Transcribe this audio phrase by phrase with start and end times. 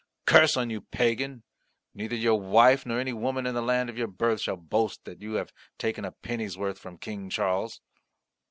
[0.25, 1.43] "Curse on you, pagan.
[1.93, 5.21] Neither your wife nor any woman in the land of your birth shall boast that
[5.21, 7.81] you have taken a penny's worth from King Charles!"